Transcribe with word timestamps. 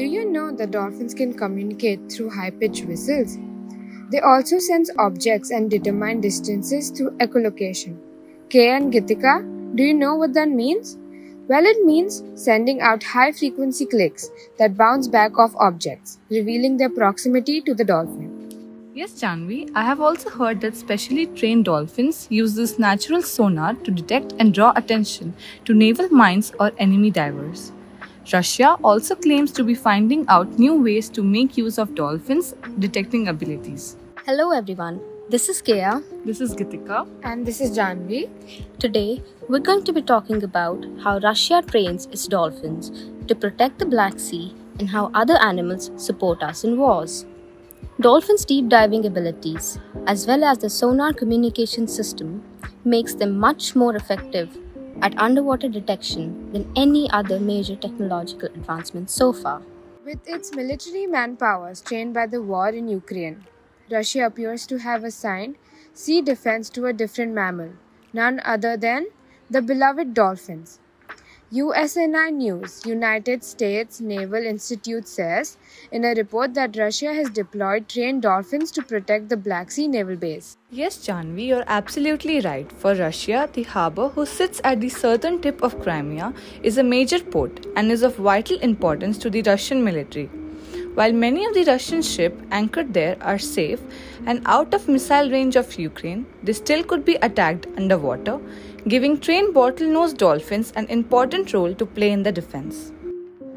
Do 0.00 0.06
you 0.06 0.24
know 0.24 0.50
that 0.50 0.70
dolphins 0.70 1.12
can 1.12 1.34
communicate 1.34 2.10
through 2.10 2.30
high 2.30 2.48
pitched 2.48 2.86
whistles? 2.86 3.36
They 4.10 4.20
also 4.20 4.58
sense 4.58 4.90
objects 4.98 5.50
and 5.50 5.70
determine 5.70 6.22
distances 6.22 6.88
through 6.88 7.10
echolocation. 7.18 7.98
Keya 8.48 8.78
and 8.78 8.90
Gitika, 8.90 9.34
do 9.76 9.82
you 9.82 9.92
know 9.92 10.14
what 10.14 10.32
that 10.32 10.48
means? 10.48 10.96
Well, 11.48 11.66
it 11.66 11.84
means 11.84 12.22
sending 12.34 12.80
out 12.80 13.02
high 13.02 13.32
frequency 13.32 13.84
clicks 13.84 14.30
that 14.58 14.74
bounce 14.78 15.06
back 15.06 15.38
off 15.38 15.54
objects, 15.56 16.18
revealing 16.30 16.78
their 16.78 16.88
proximity 16.88 17.60
to 17.60 17.74
the 17.74 17.84
dolphin. 17.84 18.92
Yes, 18.94 19.20
Jahnavi, 19.20 19.70
I 19.74 19.82
have 19.82 20.00
also 20.00 20.30
heard 20.30 20.62
that 20.62 20.76
specially 20.76 21.26
trained 21.26 21.66
dolphins 21.66 22.26
use 22.30 22.54
this 22.54 22.78
natural 22.78 23.20
sonar 23.20 23.74
to 23.74 23.90
detect 23.90 24.32
and 24.38 24.54
draw 24.54 24.72
attention 24.76 25.34
to 25.66 25.74
naval 25.74 26.08
mines 26.08 26.54
or 26.58 26.72
enemy 26.78 27.10
divers. 27.10 27.72
Russia 28.32 28.76
also 28.84 29.16
claims 29.16 29.50
to 29.50 29.64
be 29.64 29.74
finding 29.74 30.24
out 30.28 30.58
new 30.58 30.74
ways 30.80 31.08
to 31.08 31.22
make 31.22 31.56
use 31.56 31.78
of 31.78 31.94
dolphins' 31.96 32.54
detecting 32.78 33.26
abilities. 33.26 33.96
Hello 34.24 34.52
everyone, 34.52 35.00
this 35.28 35.48
is 35.48 35.60
Keya. 35.60 36.04
This 36.24 36.40
is 36.40 36.54
Gitika. 36.54 37.08
And 37.24 37.44
this 37.44 37.60
is 37.60 37.76
Jahnavi. 37.76 38.28
Today, 38.78 39.22
we're 39.48 39.66
going 39.70 39.82
to 39.84 39.92
be 39.92 40.02
talking 40.02 40.44
about 40.44 40.84
how 41.02 41.18
Russia 41.18 41.62
trains 41.66 42.06
its 42.06 42.28
dolphins 42.28 42.92
to 43.26 43.34
protect 43.34 43.78
the 43.80 43.86
Black 43.86 44.20
Sea 44.20 44.54
and 44.78 44.88
how 44.88 45.10
other 45.12 45.36
animals 45.36 45.90
support 45.96 46.42
us 46.42 46.62
in 46.62 46.78
wars. 46.78 47.26
Dolphins' 48.00 48.44
deep 48.44 48.68
diving 48.68 49.06
abilities, 49.06 49.78
as 50.06 50.26
well 50.26 50.44
as 50.44 50.58
the 50.58 50.70
sonar 50.70 51.12
communication 51.12 51.88
system, 51.88 52.42
makes 52.84 53.14
them 53.14 53.38
much 53.38 53.74
more 53.74 53.96
effective 53.96 54.56
at 55.02 55.18
underwater 55.18 55.68
detection 55.68 56.52
than 56.52 56.70
any 56.76 57.10
other 57.10 57.38
major 57.40 57.76
technological 57.76 58.48
advancement 58.48 59.10
so 59.10 59.32
far. 59.32 59.62
With 60.04 60.28
its 60.28 60.54
military 60.54 61.06
manpower 61.06 61.74
strained 61.74 62.14
by 62.14 62.26
the 62.26 62.42
war 62.42 62.68
in 62.68 62.88
Ukraine, 62.88 63.44
Russia 63.90 64.26
appears 64.26 64.66
to 64.66 64.78
have 64.78 65.04
assigned 65.04 65.56
sea 65.94 66.20
defense 66.22 66.70
to 66.70 66.86
a 66.86 66.92
different 66.92 67.32
mammal, 67.34 67.70
none 68.12 68.40
other 68.44 68.76
than 68.76 69.06
the 69.48 69.62
beloved 69.62 70.14
dolphins. 70.14 70.78
USNI 71.52 72.32
News, 72.32 72.86
United 72.86 73.42
States 73.42 74.00
Naval 74.00 74.46
Institute 74.46 75.08
says 75.08 75.56
in 75.90 76.04
a 76.04 76.14
report 76.14 76.54
that 76.54 76.76
Russia 76.76 77.12
has 77.12 77.28
deployed 77.28 77.88
trained 77.88 78.22
dolphins 78.22 78.70
to 78.70 78.82
protect 78.82 79.28
the 79.28 79.36
Black 79.36 79.72
Sea 79.72 79.88
naval 79.88 80.14
base. 80.14 80.56
Yes, 80.70 80.98
Jahnavi, 80.98 81.48
you're 81.48 81.64
absolutely 81.66 82.40
right. 82.40 82.70
For 82.70 82.94
Russia, 82.94 83.50
the 83.52 83.64
harbor, 83.64 84.10
who 84.10 84.26
sits 84.26 84.60
at 84.62 84.80
the 84.80 84.90
southern 84.90 85.40
tip 85.40 85.60
of 85.60 85.80
Crimea, 85.80 86.32
is 86.62 86.78
a 86.78 86.84
major 86.84 87.18
port 87.18 87.66
and 87.74 87.90
is 87.90 88.04
of 88.04 88.14
vital 88.14 88.56
importance 88.60 89.18
to 89.18 89.28
the 89.28 89.42
Russian 89.42 89.82
military. 89.82 90.30
While 90.94 91.12
many 91.12 91.44
of 91.46 91.54
the 91.54 91.64
Russian 91.64 92.02
ships 92.02 92.42
anchored 92.50 92.94
there 92.94 93.16
are 93.20 93.38
safe 93.38 93.80
and 94.26 94.42
out 94.44 94.74
of 94.74 94.88
missile 94.88 95.30
range 95.30 95.56
of 95.56 95.78
Ukraine, 95.78 96.26
they 96.42 96.52
still 96.52 96.82
could 96.82 97.04
be 97.04 97.14
attacked 97.22 97.66
underwater 97.76 98.40
giving 98.88 99.20
trained 99.20 99.54
bottlenose 99.54 100.16
dolphins 100.16 100.72
an 100.74 100.86
important 100.86 101.52
role 101.52 101.74
to 101.74 101.84
play 101.84 102.10
in 102.10 102.22
the 102.22 102.32
defense. 102.32 102.92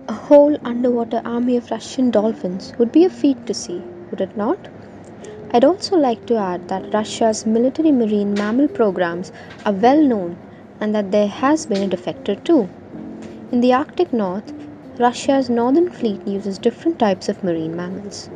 A 0.10 0.14
whole 0.14 0.58
underwater 0.66 1.22
army 1.24 1.56
of 1.56 1.72
Russian 1.72 2.12
dolphins 2.12 2.74
would 2.78 2.92
be 2.92 3.06
a 3.06 3.10
feat 3.10 3.46
to 3.48 3.54
see, 3.54 3.82
would 4.12 4.20
it 4.20 4.36
not? 4.36 4.58
I'd 5.52 5.64
also 5.64 5.96
like 5.96 6.26
to 6.26 6.36
add 6.36 6.68
that 6.68 6.94
Russia's 6.94 7.46
military 7.46 7.92
marine 7.92 8.34
mammal 8.34 8.68
programs 8.68 9.32
are 9.66 9.72
well 9.72 10.02
known 10.02 10.36
and 10.82 10.94
that 10.94 11.12
there 11.12 11.30
has 11.30 11.66
been 11.68 11.84
a 11.84 11.96
defector 11.96 12.44
too. 12.44 12.68
In 13.54 13.62
the 13.62 13.72
Arctic 13.72 14.12
North, 14.12 14.52
Russia's 14.98 15.50
northern 15.50 15.90
fleet 15.90 16.28
uses 16.28 16.58
different 16.58 17.00
types 17.00 17.30
of 17.30 17.44
marine 17.46 17.78
mammals. 17.78 18.30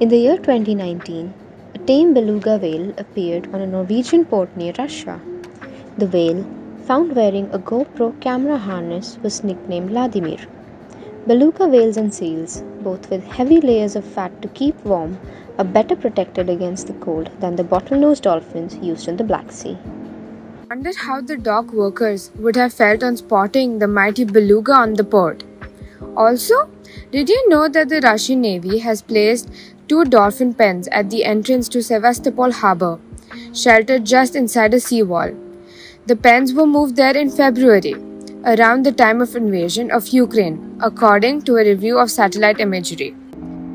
In 0.00 0.08
the 0.08 0.16
year 0.16 0.38
2019, 0.38 1.34
a 1.74 1.78
tame 1.78 2.14
beluga 2.14 2.56
whale 2.56 2.94
appeared 2.96 3.52
on 3.52 3.60
a 3.60 3.66
Norwegian 3.66 4.24
port 4.24 4.56
near 4.56 4.72
Russia. 4.78 5.20
The 6.00 6.06
whale, 6.06 6.46
found 6.86 7.14
wearing 7.14 7.50
a 7.52 7.58
GoPro 7.58 8.18
camera 8.20 8.56
harness, 8.56 9.18
was 9.22 9.44
nicknamed 9.44 9.90
Vladimir. 9.90 10.38
Beluga 11.26 11.66
whales 11.68 11.98
and 11.98 12.14
seals, 12.14 12.62
both 12.80 13.10
with 13.10 13.22
heavy 13.24 13.60
layers 13.60 13.96
of 13.96 14.04
fat 14.06 14.40
to 14.40 14.48
keep 14.48 14.82
warm, 14.82 15.18
are 15.58 15.64
better 15.64 15.94
protected 15.94 16.48
against 16.48 16.86
the 16.86 16.94
cold 16.94 17.28
than 17.40 17.56
the 17.56 17.64
bottlenose 17.64 18.22
dolphins 18.22 18.76
used 18.76 19.08
in 19.08 19.18
the 19.18 19.24
Black 19.24 19.52
Sea. 19.52 19.76
Wonder 20.70 20.92
how 20.96 21.20
the 21.20 21.36
dock 21.36 21.70
workers 21.74 22.30
would 22.36 22.56
have 22.56 22.72
felt 22.72 23.02
on 23.02 23.18
spotting 23.18 23.78
the 23.78 23.86
mighty 23.86 24.24
beluga 24.24 24.72
on 24.72 24.94
the 24.94 25.04
port. 25.04 25.44
Also, 26.16 26.70
did 27.10 27.28
you 27.28 27.46
know 27.50 27.68
that 27.68 27.90
the 27.90 28.00
Russian 28.00 28.40
Navy 28.40 28.78
has 28.78 29.02
placed 29.02 29.50
two 29.86 30.06
dolphin 30.06 30.54
pens 30.54 30.88
at 30.88 31.10
the 31.10 31.24
entrance 31.26 31.68
to 31.68 31.82
Sevastopol 31.82 32.52
harbor, 32.52 32.98
sheltered 33.52 34.06
just 34.06 34.34
inside 34.34 34.72
a 34.72 34.80
seawall? 34.80 35.36
The 36.06 36.16
pens 36.16 36.54
were 36.54 36.66
moved 36.66 36.96
there 36.96 37.14
in 37.14 37.30
February, 37.30 37.94
around 38.46 38.86
the 38.86 38.90
time 38.90 39.20
of 39.20 39.36
invasion 39.36 39.90
of 39.90 40.08
Ukraine, 40.08 40.78
according 40.82 41.42
to 41.42 41.56
a 41.56 41.64
review 41.64 41.98
of 41.98 42.10
satellite 42.10 42.58
imagery. 42.58 43.14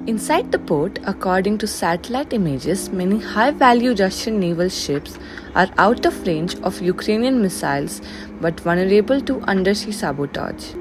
Inside 0.07 0.51
the 0.51 0.57
port, 0.57 0.97
according 1.05 1.59
to 1.59 1.67
satellite 1.67 2.33
images, 2.33 2.89
many 2.89 3.19
high 3.19 3.51
value 3.51 3.93
Russian 3.93 4.39
naval 4.39 4.69
ships 4.69 5.19
are 5.53 5.69
out 5.77 6.05
of 6.05 6.25
range 6.25 6.55
of 6.61 6.81
Ukrainian 6.81 7.41
missiles 7.43 8.01
but 8.41 8.59
vulnerable 8.59 9.21
to 9.21 9.39
undersea 9.41 9.91
sabotage. 9.91 10.73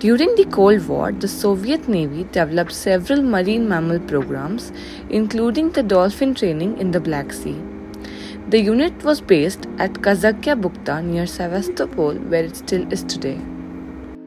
During 0.00 0.34
the 0.34 0.44
Cold 0.46 0.88
War, 0.88 1.12
the 1.12 1.28
Soviet 1.28 1.88
Navy 1.88 2.24
developed 2.32 2.72
several 2.72 3.22
marine 3.22 3.68
mammal 3.68 4.00
programs, 4.00 4.72
including 5.08 5.70
the 5.70 5.84
dolphin 5.84 6.34
training 6.34 6.78
in 6.78 6.90
the 6.90 7.00
Black 7.00 7.32
Sea. 7.32 7.56
The 8.54 8.60
unit 8.60 9.02
was 9.02 9.20
based 9.20 9.66
at 9.78 9.94
Kazachya 9.94 10.54
Bukhta 10.64 11.04
near 11.04 11.26
Sevastopol, 11.26 12.14
where 12.30 12.44
it 12.44 12.54
still 12.54 12.86
is 12.92 13.02
today. 13.02 13.40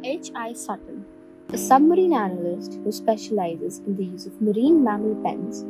H.I. 0.04 0.52
Sutton, 0.52 1.06
a 1.54 1.58
submarine 1.58 2.12
analyst 2.12 2.74
who 2.84 2.92
specializes 2.92 3.80
in 3.88 3.96
the 3.96 4.04
use 4.04 4.26
of 4.26 4.42
marine 4.42 4.84
mammal 4.84 5.16
pens, 5.24 5.64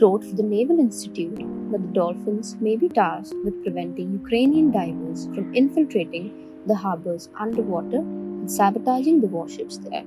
wrote 0.00 0.24
for 0.24 0.34
the 0.34 0.42
Naval 0.42 0.80
Institute 0.80 1.36
that 1.72 1.82
the 1.82 1.92
dolphins 1.92 2.56
may 2.58 2.74
be 2.74 2.88
tasked 2.88 3.36
with 3.44 3.62
preventing 3.62 4.12
Ukrainian 4.12 4.70
divers 4.70 5.26
from 5.34 5.54
infiltrating 5.54 6.32
the 6.64 6.76
harbors 6.76 7.28
underwater 7.38 7.98
and 7.98 8.50
sabotaging 8.50 9.20
the 9.20 9.26
warships 9.26 9.76
there. 9.76 10.06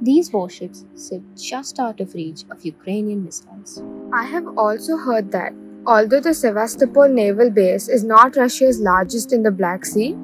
These 0.00 0.32
warships 0.32 0.86
sit 0.94 1.20
just 1.36 1.78
out 1.78 2.00
of 2.00 2.14
reach 2.14 2.44
of 2.50 2.64
Ukrainian 2.64 3.26
missiles. 3.26 3.82
I 4.10 4.24
have 4.24 4.56
also 4.56 4.96
heard 4.96 5.32
that 5.32 5.52
Although 5.86 6.20
the 6.20 6.34
Sevastopol 6.34 7.08
naval 7.08 7.50
base 7.50 7.88
is 7.88 8.04
not 8.04 8.36
Russia's 8.36 8.80
largest 8.80 9.32
in 9.32 9.42
the 9.42 9.50
Black 9.50 9.86
Sea, 9.86 10.14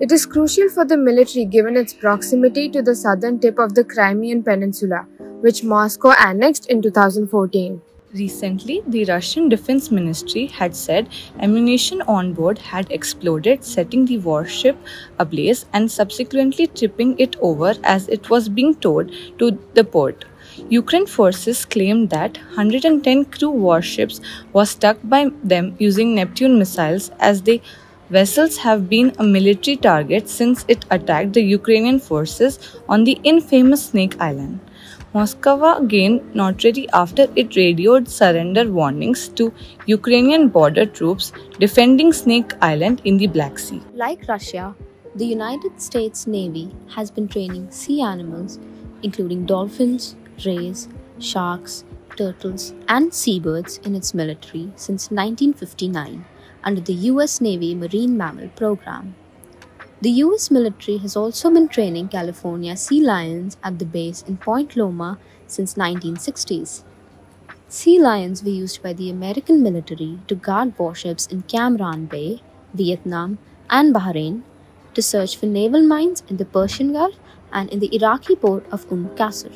it 0.00 0.12
is 0.12 0.26
crucial 0.26 0.68
for 0.68 0.84
the 0.84 0.96
military 0.96 1.44
given 1.44 1.76
its 1.76 1.92
proximity 1.92 2.68
to 2.68 2.82
the 2.82 2.94
southern 2.94 3.40
tip 3.40 3.58
of 3.58 3.74
the 3.74 3.82
Crimean 3.82 4.44
Peninsula, 4.44 5.06
which 5.40 5.64
Moscow 5.64 6.12
annexed 6.12 6.66
in 6.66 6.80
2014. 6.80 7.80
Recently, 8.14 8.82
the 8.86 9.04
Russian 9.06 9.48
Defense 9.48 9.90
Ministry 9.90 10.46
had 10.46 10.76
said 10.76 11.08
ammunition 11.40 12.02
on 12.02 12.32
board 12.32 12.58
had 12.58 12.92
exploded, 12.92 13.64
setting 13.64 14.04
the 14.04 14.18
warship 14.18 14.76
ablaze 15.18 15.66
and 15.72 15.90
subsequently 15.90 16.68
tipping 16.68 17.18
it 17.18 17.34
over 17.40 17.74
as 17.82 18.08
it 18.08 18.30
was 18.30 18.48
being 18.48 18.74
towed 18.76 19.12
to 19.38 19.58
the 19.74 19.82
port. 19.82 20.26
Ukraine 20.70 21.06
forces 21.06 21.64
claimed 21.64 22.10
that 22.10 22.38
110 22.38 23.24
crew 23.26 23.50
warships 23.50 24.20
was 24.52 24.70
struck 24.70 24.98
by 25.04 25.30
them 25.42 25.74
using 25.78 26.14
Neptune 26.14 26.58
missiles 26.58 27.10
as 27.18 27.42
the 27.42 27.60
vessels 28.10 28.58
have 28.58 28.88
been 28.88 29.12
a 29.18 29.24
military 29.24 29.76
target 29.76 30.28
since 30.28 30.64
it 30.68 30.84
attacked 30.90 31.32
the 31.32 31.42
Ukrainian 31.42 31.98
forces 31.98 32.58
on 32.88 33.04
the 33.04 33.18
infamous 33.22 33.86
Snake 33.86 34.20
Island. 34.20 34.60
Moscow 35.14 35.80
gained 35.80 36.34
notoriety 36.34 36.88
after 37.00 37.26
it 37.36 37.56
radioed 37.56 38.08
surrender 38.08 38.64
warnings 38.70 39.28
to 39.40 39.52
Ukrainian 39.86 40.48
border 40.48 40.86
troops 40.86 41.32
defending 41.58 42.12
Snake 42.12 42.54
Island 42.62 43.02
in 43.04 43.18
the 43.18 43.26
Black 43.26 43.58
Sea. 43.58 43.82
Like 43.92 44.26
Russia, 44.26 44.74
the 45.14 45.26
United 45.26 45.80
States 45.80 46.26
Navy 46.26 46.74
has 46.94 47.10
been 47.10 47.28
training 47.28 47.70
sea 47.70 48.00
animals, 48.00 48.58
including 49.02 49.44
dolphins, 49.44 50.16
rays, 50.44 50.88
sharks, 51.18 51.84
turtles, 52.16 52.74
and 52.88 53.12
seabirds 53.12 53.78
in 53.78 53.94
its 53.94 54.14
military 54.14 54.70
since 54.76 55.10
1959 55.10 56.24
under 56.64 56.80
the 56.80 56.94
US 57.10 57.40
Navy 57.40 57.74
Marine 57.74 58.16
Mammal 58.16 58.48
Program. 58.48 59.14
The 60.00 60.10
US 60.22 60.50
military 60.50 60.98
has 60.98 61.16
also 61.16 61.50
been 61.50 61.68
training 61.68 62.08
California 62.08 62.76
sea 62.76 63.00
lions 63.00 63.56
at 63.62 63.78
the 63.78 63.84
base 63.84 64.22
in 64.22 64.36
Point 64.36 64.76
Loma 64.76 65.18
since 65.46 65.74
1960s. 65.74 66.82
Sea 67.68 67.98
lions 68.00 68.42
were 68.42 68.50
used 68.50 68.82
by 68.82 68.92
the 68.92 69.10
American 69.10 69.62
military 69.62 70.18
to 70.28 70.34
guard 70.34 70.78
warships 70.78 71.26
in 71.26 71.42
Cam 71.42 71.78
Ranh 71.78 72.08
Bay, 72.08 72.42
Vietnam, 72.74 73.38
and 73.70 73.94
Bahrain 73.94 74.42
to 74.94 75.00
search 75.00 75.36
for 75.36 75.46
naval 75.46 75.82
mines 75.82 76.22
in 76.28 76.36
the 76.36 76.44
Persian 76.44 76.92
Gulf 76.92 77.14
and 77.52 77.70
in 77.70 77.78
the 77.78 77.94
Iraqi 77.94 78.36
port 78.36 78.66
of 78.70 78.90
Umm 78.92 79.08
Qasr. 79.10 79.52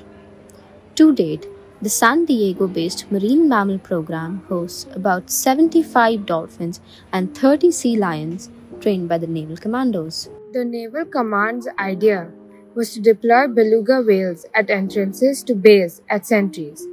To 0.96 1.12
date, 1.12 1.46
the 1.82 1.90
San 1.90 2.24
Diego 2.24 2.66
based 2.66 3.12
Marine 3.12 3.50
Mammal 3.50 3.78
Program 3.78 4.42
hosts 4.48 4.86
about 4.94 5.28
75 5.28 6.24
dolphins 6.24 6.80
and 7.12 7.36
30 7.36 7.70
sea 7.70 7.98
lions 7.98 8.48
trained 8.80 9.06
by 9.06 9.18
the 9.18 9.26
Naval 9.26 9.58
Commandos. 9.58 10.30
The 10.54 10.64
Naval 10.64 11.04
Command's 11.04 11.68
idea 11.78 12.30
was 12.74 12.94
to 12.94 13.02
deploy 13.02 13.46
beluga 13.46 14.00
whales 14.00 14.46
at 14.54 14.70
entrances 14.70 15.42
to 15.42 15.54
bays 15.54 16.00
at 16.08 16.24
sentries. 16.24 16.86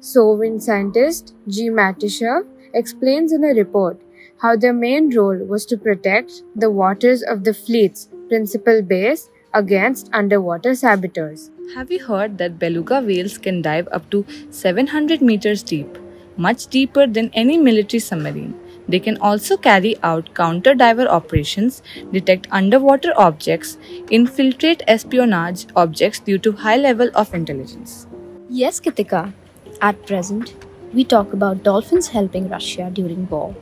Soviet 0.00 0.62
scientist 0.62 1.34
G. 1.46 1.68
Matyashev 1.68 2.46
explains 2.72 3.30
in 3.30 3.44
a 3.44 3.52
report 3.52 4.00
how 4.38 4.56
their 4.56 4.72
main 4.72 5.14
role 5.14 5.36
was 5.36 5.66
to 5.66 5.76
protect 5.76 6.42
the 6.56 6.70
waters 6.70 7.22
of 7.22 7.44
the 7.44 7.52
fleet's 7.52 8.08
principal 8.26 8.80
base 8.80 9.28
against 9.52 10.08
underwater 10.14 10.74
saboteurs. 10.74 11.50
Have 11.72 11.90
you 11.90 12.04
heard 12.04 12.36
that 12.38 12.58
beluga 12.58 13.00
whales 13.00 13.36
can 13.38 13.60
dive 13.62 13.88
up 13.90 14.08
to 14.10 14.24
700 14.50 15.20
meters 15.20 15.62
deep, 15.62 15.98
much 16.36 16.66
deeper 16.66 17.06
than 17.06 17.30
any 17.32 17.56
military 17.56 18.00
submarine? 18.00 18.54
They 18.86 19.00
can 19.00 19.16
also 19.16 19.56
carry 19.56 19.96
out 20.02 20.34
counter 20.34 20.74
diver 20.74 21.08
operations, 21.08 21.82
detect 22.12 22.46
underwater 22.52 23.12
objects, 23.16 23.78
infiltrate 24.10 24.82
espionage 24.86 25.66
objects 25.74 26.20
due 26.20 26.38
to 26.38 26.52
high 26.52 26.76
level 26.76 27.10
of 27.14 27.34
intelligence. 27.34 28.06
Yes, 28.48 28.78
Gitika. 28.78 29.32
At 29.80 30.06
present, 30.06 30.54
we 30.92 31.02
talk 31.02 31.32
about 31.32 31.64
dolphins 31.64 32.08
helping 32.08 32.48
Russia 32.48 32.90
during 32.92 33.26
war. 33.28 33.56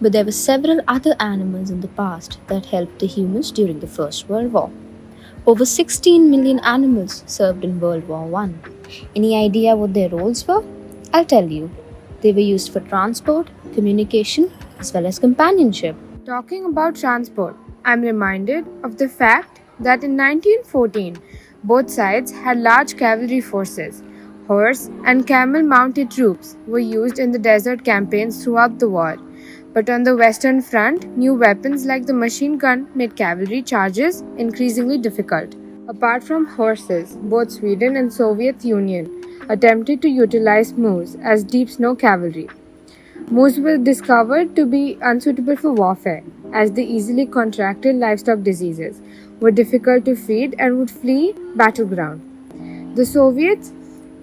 But 0.00 0.12
there 0.12 0.24
were 0.24 0.32
several 0.32 0.82
other 0.86 1.16
animals 1.18 1.70
in 1.70 1.80
the 1.80 1.88
past 1.88 2.38
that 2.48 2.66
helped 2.66 2.98
the 2.98 3.06
humans 3.06 3.50
during 3.50 3.80
the 3.80 3.86
First 3.88 4.28
World 4.28 4.52
War. 4.52 4.70
Over 5.48 5.64
16 5.64 6.28
million 6.28 6.58
animals 6.58 7.22
served 7.24 7.62
in 7.62 7.78
World 7.78 8.08
War 8.08 8.34
I. 8.34 8.50
Any 9.14 9.36
idea 9.36 9.76
what 9.76 9.94
their 9.94 10.08
roles 10.08 10.44
were? 10.48 10.64
I'll 11.12 11.24
tell 11.24 11.48
you. 11.48 11.70
They 12.20 12.32
were 12.32 12.40
used 12.40 12.72
for 12.72 12.80
transport, 12.80 13.48
communication, 13.72 14.50
as 14.80 14.92
well 14.92 15.06
as 15.06 15.20
companionship. 15.20 15.94
Talking 16.24 16.64
about 16.64 16.96
transport, 16.96 17.54
I'm 17.84 18.00
reminded 18.00 18.66
of 18.82 18.98
the 18.98 19.08
fact 19.08 19.60
that 19.78 20.02
in 20.02 20.16
1914, 20.16 21.16
both 21.62 21.90
sides 21.90 22.32
had 22.32 22.58
large 22.58 22.96
cavalry 22.96 23.40
forces. 23.40 24.02
Horse 24.48 24.90
and 25.04 25.28
camel 25.28 25.62
mounted 25.62 26.10
troops 26.10 26.56
were 26.66 26.80
used 26.80 27.20
in 27.20 27.30
the 27.30 27.38
desert 27.38 27.84
campaigns 27.84 28.42
throughout 28.42 28.80
the 28.80 28.88
war. 28.88 29.16
But 29.76 29.90
on 29.90 30.04
the 30.04 30.16
Western 30.16 30.62
Front, 30.62 31.18
new 31.18 31.34
weapons 31.34 31.84
like 31.84 32.06
the 32.06 32.14
machine 32.14 32.56
gun 32.56 32.88
made 32.94 33.14
cavalry 33.14 33.60
charges 33.60 34.22
increasingly 34.38 34.96
difficult. 34.96 35.54
Apart 35.86 36.24
from 36.24 36.46
horses, 36.46 37.14
both 37.20 37.50
Sweden 37.50 37.94
and 37.94 38.10
Soviet 38.10 38.64
Union 38.64 39.10
attempted 39.50 40.00
to 40.00 40.08
utilize 40.08 40.72
moose 40.72 41.18
as 41.22 41.44
deep 41.44 41.68
snow 41.68 41.94
cavalry. 41.94 42.48
Moose 43.30 43.58
were 43.58 43.76
discovered 43.76 44.56
to 44.56 44.64
be 44.64 44.96
unsuitable 45.02 45.56
for 45.56 45.74
warfare, 45.74 46.24
as 46.54 46.72
they 46.72 46.82
easily 46.82 47.26
contracted 47.26 47.96
livestock 47.96 48.42
diseases, 48.42 49.02
were 49.40 49.50
difficult 49.50 50.06
to 50.06 50.16
feed, 50.16 50.56
and 50.58 50.78
would 50.78 50.90
flee 50.90 51.34
battleground. 51.54 52.96
The 52.96 53.04
Soviets 53.04 53.72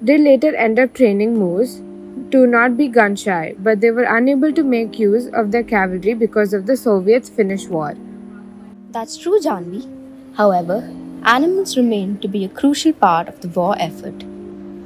did 0.04 0.22
later 0.22 0.56
end 0.56 0.80
up 0.80 0.96
training 0.96 1.38
moose 1.38 1.80
to 2.32 2.46
not 2.48 2.78
be 2.78 2.88
gun 2.88 3.16
shy, 3.16 3.56
but 3.60 3.82
they 3.82 3.92
were 3.92 4.04
unable 4.18 4.52
to 4.54 4.64
make 4.64 5.00
use 5.00 5.28
of 5.28 5.52
their 5.52 5.64
cavalry 5.64 6.14
because 6.14 6.54
of 6.54 6.66
the 6.66 6.76
Soviets' 6.78 7.30
Finnish 7.30 7.68
war. 7.68 7.96
That's 8.92 9.18
true, 9.18 9.40
Jahnavi. 9.40 9.88
However, 10.36 10.90
animals 11.24 11.78
remained 11.78 12.22
to 12.22 12.28
be 12.28 12.44
a 12.46 12.50
crucial 12.50 12.94
part 12.94 13.28
of 13.28 13.42
the 13.42 13.48
war 13.50 13.76
effort. 13.80 14.24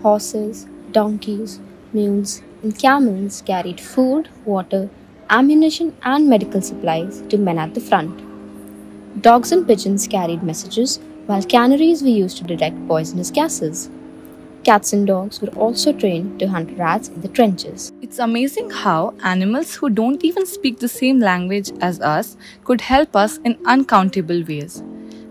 Horses, 0.02 0.68
donkeys, 0.92 1.60
mules, 1.94 2.42
and 2.64 2.78
camels 2.78 3.42
carried 3.42 3.80
food, 3.80 4.30
water, 4.46 4.90
ammunition, 5.30 5.96
and 6.04 6.28
medical 6.30 6.62
supplies 6.62 7.22
to 7.30 7.38
men 7.38 7.58
at 7.58 7.74
the 7.74 7.82
front. 7.82 8.22
Dogs 9.22 9.52
and 9.52 9.68
pigeons 9.68 10.08
carried 10.08 10.44
messages, 10.44 11.00
while 11.26 11.44
canaries 11.44 12.02
were 12.02 12.08
used 12.10 12.38
to 12.38 12.44
detect 12.44 12.88
poisonous 12.88 13.32
gases. 13.32 13.90
Cats 14.68 14.92
and 14.92 15.08
dogs 15.08 15.42
were 15.42 15.48
also 15.56 15.94
trained 15.94 16.40
to 16.40 16.48
hunt 16.50 16.78
rats 16.78 17.08
in 17.08 17.22
the 17.22 17.30
trenches. 17.30 17.92
It's 18.02 18.20
amazing 18.20 18.70
how 18.70 19.14
animals 19.24 19.76
who 19.76 19.90
don't 19.90 20.24
even 20.26 20.46
speak 20.46 20.80
the 20.80 20.90
same 20.90 21.22
language 21.22 21.72
as 21.80 22.02
us 22.02 22.36
could 22.66 22.82
help 22.82 23.16
us 23.16 23.38
in 23.46 23.58
uncountable 23.66 24.44
ways. 24.44 24.84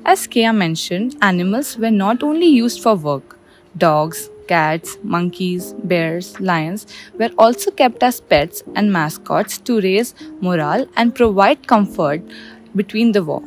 As 0.06 0.26
Keya 0.26 0.56
mentioned, 0.56 1.16
animals 1.20 1.76
were 1.76 1.90
not 1.90 2.22
only 2.22 2.46
used 2.46 2.82
for 2.82 2.94
work. 2.94 3.38
Dogs, 3.76 4.30
cats, 4.48 4.96
monkeys, 5.02 5.74
bears, 5.84 6.40
lions 6.40 6.86
were 7.18 7.30
also 7.36 7.70
kept 7.70 8.02
as 8.02 8.22
pets 8.22 8.62
and 8.74 8.90
mascots 8.90 9.58
to 9.58 9.80
raise 9.82 10.14
morale 10.40 10.86
and 10.96 11.14
provide 11.14 11.66
comfort 11.66 12.22
between 12.74 13.12
the 13.12 13.22
war. 13.22 13.42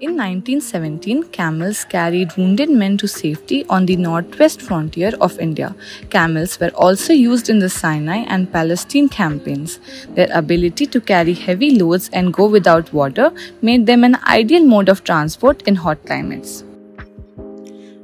In 0.00 0.10
1917, 0.10 1.24
camels 1.32 1.84
carried 1.84 2.36
wounded 2.36 2.70
men 2.70 2.96
to 2.98 3.08
safety 3.08 3.64
on 3.68 3.84
the 3.84 3.96
northwest 3.96 4.62
frontier 4.62 5.10
of 5.20 5.36
India. 5.40 5.74
Camels 6.08 6.60
were 6.60 6.68
also 6.68 7.12
used 7.12 7.50
in 7.50 7.58
the 7.58 7.68
Sinai 7.68 8.18
and 8.28 8.52
Palestine 8.52 9.08
campaigns. 9.08 9.80
Their 10.10 10.28
ability 10.32 10.86
to 10.86 11.00
carry 11.00 11.34
heavy 11.34 11.80
loads 11.80 12.10
and 12.12 12.32
go 12.32 12.46
without 12.46 12.92
water 12.92 13.32
made 13.60 13.86
them 13.86 14.04
an 14.04 14.18
ideal 14.24 14.64
mode 14.64 14.88
of 14.88 15.02
transport 15.02 15.62
in 15.62 15.74
hot 15.74 16.06
climates. 16.06 16.62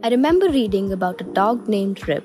I 0.03 0.09
remember 0.09 0.49
reading 0.49 0.93
about 0.93 1.21
a 1.21 1.33
dog 1.33 1.69
named 1.69 2.09
Rip. 2.09 2.25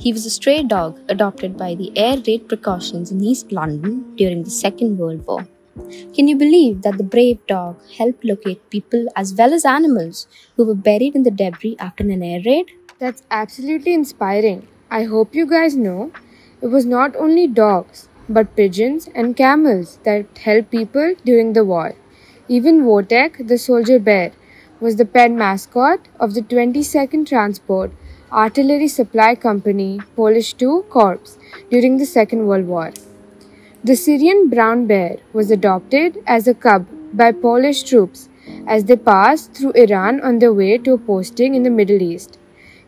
He 0.00 0.12
was 0.12 0.26
a 0.26 0.30
stray 0.30 0.64
dog 0.64 0.98
adopted 1.08 1.56
by 1.56 1.76
the 1.76 1.96
air 1.96 2.16
raid 2.26 2.48
precautions 2.48 3.12
in 3.12 3.22
East 3.22 3.52
London 3.52 4.16
during 4.16 4.42
the 4.42 4.50
Second 4.50 4.98
World 4.98 5.24
War. 5.24 5.46
Can 5.76 6.28
you 6.28 6.36
believe 6.36 6.82
that 6.82 6.98
the 6.98 7.04
brave 7.04 7.44
dog 7.48 7.80
helped 7.98 8.24
locate 8.24 8.70
people 8.70 9.06
as 9.16 9.34
well 9.34 9.52
as 9.52 9.64
animals 9.64 10.28
who 10.56 10.64
were 10.64 10.74
buried 10.74 11.16
in 11.16 11.24
the 11.24 11.30
debris 11.32 11.76
after 11.80 12.04
an 12.04 12.22
air 12.22 12.40
raid? 12.46 12.70
That's 13.00 13.24
absolutely 13.30 13.92
inspiring. 13.92 14.68
I 14.88 15.02
hope 15.02 15.34
you 15.34 15.46
guys 15.46 15.76
know 15.76 16.12
it 16.62 16.68
was 16.68 16.86
not 16.86 17.16
only 17.16 17.48
dogs, 17.48 18.08
but 18.28 18.54
pigeons 18.54 19.08
and 19.14 19.36
camels 19.36 19.98
that 20.04 20.38
helped 20.38 20.70
people 20.70 21.14
during 21.24 21.52
the 21.54 21.64
war. 21.64 21.96
Even 22.48 22.84
Wojtek, 22.84 23.48
the 23.48 23.58
soldier 23.58 23.98
bear, 23.98 24.30
was 24.80 24.96
the 24.96 25.04
pet 25.04 25.32
mascot 25.32 26.08
of 26.20 26.34
the 26.34 26.42
22nd 26.42 27.26
Transport 27.26 27.90
Artillery 28.30 28.88
Supply 28.88 29.34
Company 29.34 30.00
Polish 30.14 30.54
II 30.62 30.82
Corps 30.88 31.36
during 31.70 31.98
the 31.98 32.06
Second 32.06 32.46
World 32.46 32.66
War. 32.66 32.92
The 33.86 33.96
Syrian 33.96 34.48
brown 34.48 34.86
bear 34.86 35.18
was 35.34 35.50
adopted 35.50 36.16
as 36.26 36.48
a 36.48 36.54
cub 36.54 36.86
by 37.12 37.32
Polish 37.32 37.82
troops 37.82 38.30
as 38.66 38.86
they 38.86 38.96
passed 38.96 39.52
through 39.52 39.72
Iran 39.72 40.22
on 40.22 40.38
their 40.38 40.54
way 40.54 40.78
to 40.78 40.94
a 40.94 40.98
posting 40.98 41.54
in 41.54 41.64
the 41.64 41.70
Middle 41.70 42.00
East. 42.00 42.38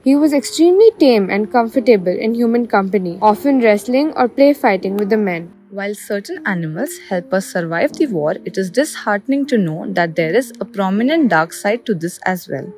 He 0.02 0.16
was 0.16 0.32
extremely 0.32 0.90
tame 0.98 1.28
and 1.28 1.52
comfortable 1.52 2.16
in 2.16 2.34
human 2.34 2.66
company, 2.66 3.18
often 3.20 3.60
wrestling 3.60 4.14
or 4.16 4.26
play 4.26 4.54
fighting 4.54 4.96
with 4.96 5.10
the 5.10 5.18
men. 5.18 5.52
While 5.68 5.94
certain 5.94 6.40
animals 6.46 6.96
help 7.10 7.34
us 7.34 7.52
survive 7.52 7.92
the 7.92 8.06
war, 8.06 8.36
it 8.46 8.56
is 8.56 8.70
disheartening 8.70 9.44
to 9.48 9.58
know 9.58 9.84
that 9.88 10.16
there 10.16 10.34
is 10.34 10.50
a 10.60 10.64
prominent 10.64 11.28
dark 11.28 11.52
side 11.52 11.84
to 11.84 11.94
this 11.94 12.18
as 12.24 12.48
well. 12.48 12.72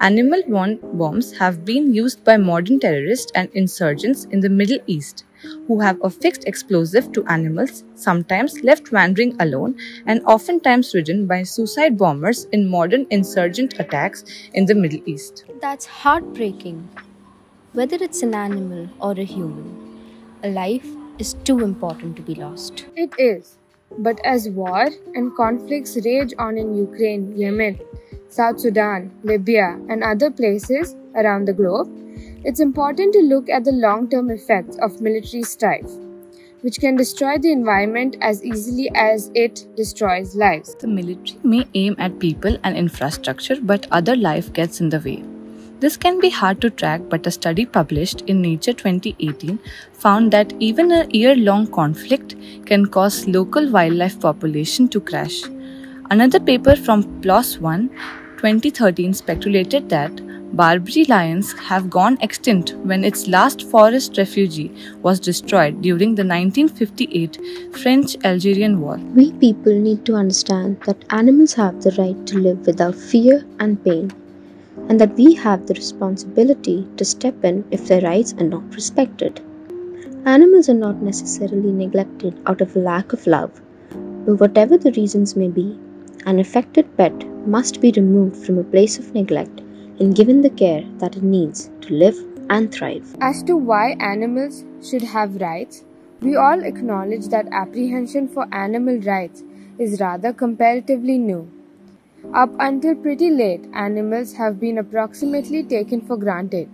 Animal 0.00 0.44
bombs 0.92 1.36
have 1.38 1.64
been 1.64 1.92
used 1.92 2.22
by 2.22 2.36
modern 2.36 2.78
terrorists 2.78 3.32
and 3.34 3.50
insurgents 3.52 4.26
in 4.26 4.38
the 4.38 4.48
Middle 4.48 4.78
East 4.86 5.24
who 5.66 5.80
have 5.80 5.98
a 6.02 6.10
fixed 6.10 6.44
explosive 6.46 7.12
to 7.12 7.24
animals, 7.26 7.84
sometimes 7.94 8.62
left 8.62 8.92
wandering 8.92 9.36
alone, 9.40 9.76
and 10.06 10.22
oftentimes 10.24 10.94
ridden 10.94 11.26
by 11.26 11.42
suicide 11.42 11.96
bombers 11.98 12.44
in 12.52 12.68
modern 12.68 13.06
insurgent 13.10 13.78
attacks 13.78 14.24
in 14.52 14.66
the 14.66 14.74
Middle 14.74 15.00
East. 15.06 15.44
That's 15.60 15.86
heartbreaking. 15.86 16.88
Whether 17.72 17.96
it's 17.96 18.22
an 18.22 18.34
animal 18.34 18.88
or 19.00 19.12
a 19.12 19.24
human, 19.24 20.00
a 20.42 20.48
life 20.48 20.86
is 21.18 21.34
too 21.44 21.60
important 21.60 22.16
to 22.16 22.22
be 22.22 22.34
lost. 22.34 22.86
It 22.96 23.12
is. 23.18 23.58
But 23.98 24.20
as 24.24 24.48
war 24.48 24.88
and 25.14 25.34
conflicts 25.36 25.96
rage 26.04 26.34
on 26.38 26.58
in 26.58 26.74
Ukraine, 26.76 27.36
Yemen, 27.36 27.78
South 28.28 28.58
Sudan, 28.58 29.12
Libya, 29.22 29.78
and 29.88 30.02
other 30.02 30.30
places 30.30 30.96
around 31.14 31.46
the 31.46 31.52
globe, 31.52 31.88
it's 32.44 32.60
important 32.60 33.14
to 33.14 33.20
look 33.20 33.48
at 33.48 33.64
the 33.64 33.72
long 33.72 34.08
term 34.08 34.30
effects 34.30 34.76
of 34.82 35.00
military 35.00 35.42
strife, 35.42 35.90
which 36.60 36.78
can 36.78 36.94
destroy 36.94 37.38
the 37.38 37.50
environment 37.50 38.16
as 38.20 38.44
easily 38.44 38.90
as 38.94 39.30
it 39.34 39.66
destroys 39.76 40.34
lives. 40.36 40.74
The 40.74 40.88
military 40.88 41.38
may 41.42 41.66
aim 41.74 41.96
at 41.98 42.18
people 42.18 42.58
and 42.62 42.76
infrastructure, 42.76 43.56
but 43.60 43.86
other 43.90 44.14
life 44.14 44.52
gets 44.52 44.80
in 44.80 44.90
the 44.90 45.00
way. 45.00 45.24
This 45.80 45.96
can 45.96 46.20
be 46.20 46.30
hard 46.30 46.60
to 46.60 46.70
track, 46.70 47.00
but 47.08 47.26
a 47.26 47.30
study 47.30 47.66
published 47.66 48.20
in 48.22 48.40
Nature 48.40 48.74
2018 48.74 49.58
found 49.92 50.30
that 50.32 50.52
even 50.60 50.92
a 50.92 51.06
year 51.08 51.34
long 51.34 51.66
conflict 51.66 52.36
can 52.66 52.86
cause 52.86 53.26
local 53.26 53.70
wildlife 53.70 54.20
population 54.20 54.88
to 54.88 55.00
crash. 55.00 55.42
Another 56.10 56.40
paper 56.40 56.76
from 56.76 57.02
PLOS 57.22 57.58
One 57.58 57.88
2013 58.38 59.14
speculated 59.14 59.88
that 59.88 60.23
Barbary 60.56 61.04
lions 61.06 61.52
have 61.54 61.90
gone 61.90 62.16
extinct 62.20 62.74
when 62.84 63.02
its 63.02 63.26
last 63.26 63.68
forest 63.70 64.16
refuge 64.16 64.70
was 65.02 65.18
destroyed 65.18 65.82
during 65.82 66.14
the 66.14 66.22
1958 66.22 67.74
French 67.76 68.16
Algerian 68.22 68.80
War. 68.80 68.98
We 69.16 69.32
people 69.32 69.74
need 69.74 70.04
to 70.06 70.14
understand 70.14 70.78
that 70.86 71.04
animals 71.10 71.54
have 71.54 71.82
the 71.82 71.90
right 71.98 72.24
to 72.28 72.38
live 72.38 72.64
without 72.68 72.94
fear 72.94 73.44
and 73.58 73.82
pain, 73.82 74.12
and 74.88 75.00
that 75.00 75.16
we 75.16 75.34
have 75.34 75.66
the 75.66 75.74
responsibility 75.74 76.86
to 76.98 77.04
step 77.04 77.44
in 77.44 77.64
if 77.72 77.88
their 77.88 78.02
rights 78.02 78.32
are 78.38 78.46
not 78.46 78.76
respected. 78.76 79.40
Animals 80.24 80.68
are 80.68 80.80
not 80.86 81.02
necessarily 81.02 81.72
neglected 81.72 82.38
out 82.46 82.60
of 82.60 82.76
a 82.76 82.78
lack 82.78 83.12
of 83.12 83.26
love, 83.26 83.60
but 84.24 84.38
whatever 84.38 84.78
the 84.78 84.92
reasons 84.92 85.34
may 85.34 85.48
be, 85.48 85.76
an 86.26 86.38
affected 86.38 86.96
pet 86.96 87.26
must 87.44 87.80
be 87.80 87.90
removed 87.96 88.36
from 88.46 88.58
a 88.58 88.62
place 88.62 89.00
of 89.00 89.12
neglect 89.14 89.60
and 90.00 90.14
given 90.14 90.42
the 90.42 90.50
care 90.50 90.84
that 90.98 91.16
it 91.16 91.22
needs 91.22 91.70
to 91.82 91.94
live 91.94 92.16
and 92.50 92.72
thrive. 92.72 93.16
As 93.20 93.42
to 93.44 93.56
why 93.56 93.96
animals 94.00 94.64
should 94.82 95.02
have 95.02 95.40
rights, 95.40 95.84
we 96.20 96.36
all 96.36 96.62
acknowledge 96.64 97.28
that 97.28 97.48
apprehension 97.52 98.28
for 98.28 98.46
animal 98.52 98.98
rights 99.00 99.42
is 99.78 100.00
rather 100.00 100.32
comparatively 100.32 101.18
new. 101.18 101.50
Up 102.32 102.50
until 102.58 102.94
pretty 102.94 103.30
late, 103.30 103.66
animals 103.74 104.32
have 104.32 104.58
been 104.58 104.78
approximately 104.78 105.62
taken 105.62 106.00
for 106.00 106.16
granted, 106.16 106.68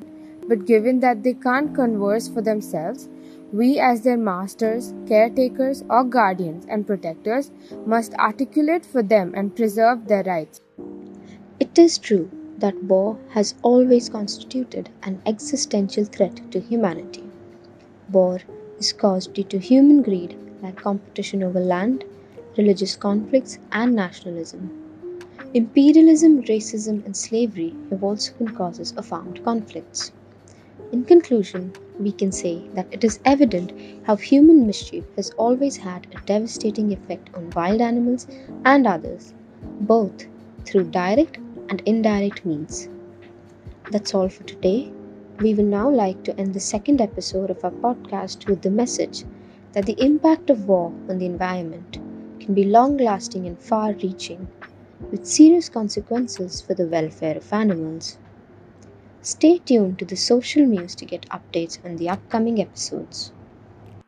but 0.49 0.65
given 0.65 1.01
that 1.01 1.23
they 1.23 1.35
can't 1.35 1.75
converse 1.75 2.29
for 2.29 2.41
themselves, 2.41 3.09
we, 3.53 3.81
as 3.81 4.03
their 4.03 4.17
masters, 4.17 4.95
caretakers, 5.09 5.83
or 5.91 6.05
guardians 6.05 6.65
and 6.69 6.87
protectors, 6.87 7.51
must 7.85 8.15
articulate 8.15 8.87
for 8.87 9.03
them 9.03 9.33
and 9.35 9.57
preserve 9.57 10.07
their 10.07 10.23
rights. 10.23 10.61
It 11.59 11.77
is 11.79 11.99
true 11.99 12.31
that 12.61 12.83
war 12.85 13.19
has 13.31 13.55
always 13.63 14.09
constituted 14.09 14.89
an 15.03 15.21
existential 15.27 16.05
threat 16.05 16.41
to 16.53 16.61
humanity. 16.61 17.25
War 18.13 18.41
is 18.79 18.93
caused 18.93 19.35
due 19.35 19.45
to 19.45 19.59
human 19.59 20.03
greed, 20.03 20.37
like 20.63 20.77
competition 20.77 21.43
over 21.43 21.61
land, 21.61 22.05
religious 22.57 22.97
conflicts, 22.97 23.59
and 23.73 23.95
nationalism. 23.95 24.71
Imperialism, 25.55 26.43
racism, 26.43 27.05
and 27.05 27.17
slavery 27.17 27.75
have 27.91 28.05
also 28.05 28.33
been 28.35 28.55
causes 28.55 28.93
of 28.93 29.13
armed 29.13 29.43
conflicts. 29.43 30.13
In 30.93 31.05
conclusion, 31.05 31.73
we 31.99 32.13
can 32.13 32.33
say 32.33 32.69
that 32.75 32.87
it 32.91 33.05
is 33.05 33.21
evident 33.25 33.73
how 34.07 34.17
human 34.17 34.67
mischief 34.67 35.05
has 35.17 35.31
always 35.31 35.77
had 35.77 36.07
a 36.13 36.21
devastating 36.27 36.93
effect 36.93 37.31
on 37.35 37.51
wild 37.51 37.81
animals 37.81 38.27
and 38.65 38.87
others, 38.87 39.35
both 39.81 40.27
through 40.65 40.85
direct 40.85 41.39
and 41.71 41.83
indirect 41.87 42.45
means. 42.45 42.89
That's 43.91 44.15
all 44.15 44.29
for 44.29 44.43
today. 44.45 44.93
We 45.39 45.55
will 45.55 45.65
now 45.65 45.89
like 45.89 46.23
to 46.25 46.39
end 46.39 46.53
the 46.53 46.61
second 46.61 47.01
episode 47.01 47.49
of 47.49 47.65
our 47.65 47.71
podcast 47.71 48.47
with 48.47 48.61
the 48.61 48.71
message 48.71 49.25
that 49.73 49.87
the 49.87 49.99
impact 50.05 50.51
of 50.51 50.69
war 50.69 50.93
on 51.09 51.19
the 51.19 51.27
environment 51.27 51.99
can 52.41 52.55
be 52.55 52.65
long 52.65 52.97
lasting 52.99 53.47
and 53.47 53.59
far 53.59 53.93
reaching, 53.95 54.49
with 55.11 55.25
serious 55.25 55.69
consequences 55.69 56.61
for 56.61 56.75
the 56.75 56.87
welfare 56.87 57.37
of 57.37 57.53
animals. 57.53 58.19
Stay 59.23 59.59
tuned 59.59 59.99
to 60.01 60.05
the 60.05 60.17
Social 60.17 60.67
Muse 60.67 60.95
to 60.97 61.05
get 61.05 61.29
updates 61.29 61.83
on 61.85 61.97
the 61.97 62.09
upcoming 62.09 62.61
episodes. 62.61 63.33